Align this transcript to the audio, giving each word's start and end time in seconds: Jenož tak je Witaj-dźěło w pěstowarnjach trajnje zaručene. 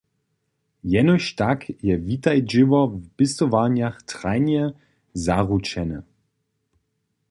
Jenož 0.93 1.25
tak 1.41 1.65
je 1.83 1.95
Witaj-dźěło 2.07 2.81
w 2.87 3.03
pěstowarnjach 3.17 3.97
trajnje 4.11 4.63
zaručene. 5.25 5.99